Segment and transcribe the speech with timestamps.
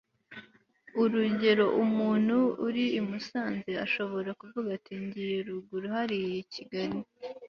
[1.01, 6.99] urugero umuntu uri i musanze ashobora kuvuga ati ngiye ruguru hariya i kigali